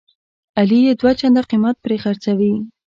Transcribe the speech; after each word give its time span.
علي 0.59 0.79
یې 0.87 0.93
دوه 0.99 1.11
چنده 1.19 1.41
قیمت 1.49 1.75
پرې 1.83 1.97
خرڅوي. 2.03 2.53